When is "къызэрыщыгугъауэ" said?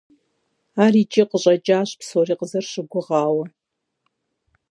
2.39-3.43